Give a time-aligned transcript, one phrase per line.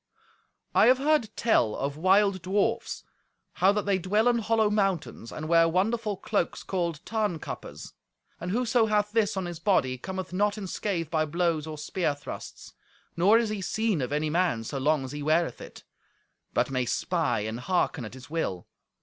[0.73, 3.03] I have heard tell of wild dwarfs:
[3.53, 7.93] how that they dwell in hollow mountains, and wear wonderful cloaks called Tarnkappes.
[8.39, 12.15] And whoso hath this on his body cometh not in scathe by blows or spear
[12.15, 12.73] thrusts;
[13.15, 15.83] nor is he seen of any man so long as he weareth it,
[16.51, 18.65] but may spy and hearken at his will.